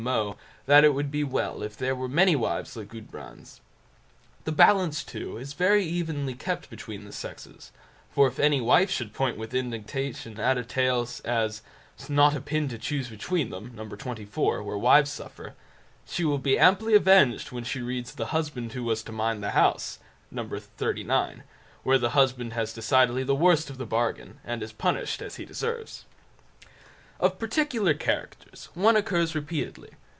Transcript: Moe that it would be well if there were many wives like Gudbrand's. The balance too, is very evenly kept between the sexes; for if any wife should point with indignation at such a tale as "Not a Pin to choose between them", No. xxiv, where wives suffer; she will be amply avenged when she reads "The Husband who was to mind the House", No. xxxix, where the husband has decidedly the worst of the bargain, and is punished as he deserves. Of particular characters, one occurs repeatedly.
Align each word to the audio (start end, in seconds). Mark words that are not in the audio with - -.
Moe 0.03 0.35
that 0.65 0.83
it 0.83 0.95
would 0.95 1.11
be 1.11 1.23
well 1.23 1.61
if 1.61 1.77
there 1.77 1.93
were 1.95 2.09
many 2.09 2.35
wives 2.35 2.75
like 2.75 2.87
Gudbrand's. 2.87 3.61
The 4.45 4.51
balance 4.51 5.03
too, 5.03 5.37
is 5.37 5.53
very 5.53 5.85
evenly 5.85 6.33
kept 6.33 6.71
between 6.71 7.05
the 7.05 7.11
sexes; 7.11 7.71
for 8.09 8.25
if 8.25 8.39
any 8.39 8.59
wife 8.59 8.89
should 8.89 9.13
point 9.13 9.37
with 9.37 9.53
indignation 9.53 10.39
at 10.39 10.57
such 10.57 10.65
a 10.65 10.67
tale 10.67 11.07
as 11.23 11.61
"Not 12.09 12.35
a 12.35 12.41
Pin 12.41 12.67
to 12.69 12.79
choose 12.79 13.09
between 13.09 13.51
them", 13.51 13.73
No. 13.75 13.85
xxiv, 13.85 14.65
where 14.65 14.75
wives 14.75 15.11
suffer; 15.11 15.53
she 16.07 16.25
will 16.25 16.39
be 16.39 16.57
amply 16.57 16.95
avenged 16.95 17.51
when 17.51 17.63
she 17.63 17.79
reads 17.79 18.15
"The 18.15 18.25
Husband 18.33 18.73
who 18.73 18.83
was 18.83 19.03
to 19.03 19.11
mind 19.11 19.43
the 19.43 19.51
House", 19.51 19.99
No. 20.31 20.43
xxxix, 20.45 21.41
where 21.83 21.99
the 21.99 22.09
husband 22.17 22.53
has 22.53 22.73
decidedly 22.73 23.21
the 23.23 23.35
worst 23.35 23.69
of 23.69 23.77
the 23.77 23.85
bargain, 23.85 24.39
and 24.43 24.63
is 24.63 24.73
punished 24.73 25.21
as 25.21 25.35
he 25.35 25.45
deserves. 25.45 26.05
Of 27.19 27.37
particular 27.37 27.93
characters, 27.93 28.69
one 28.73 28.95
occurs 28.97 29.35
repeatedly. 29.35 29.91